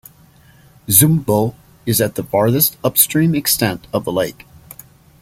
[0.89, 1.53] Zumbo
[1.85, 4.47] is at the farthest upstream extent of the lake.